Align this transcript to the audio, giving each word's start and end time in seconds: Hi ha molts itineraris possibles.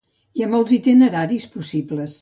Hi 0.39 0.45
ha 0.45 0.47
molts 0.53 0.73
itineraris 0.79 1.47
possibles. 1.59 2.19